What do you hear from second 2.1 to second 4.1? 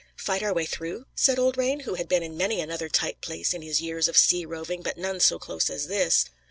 in many another tight place in his years